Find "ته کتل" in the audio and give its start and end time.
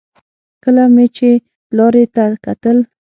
2.15-2.77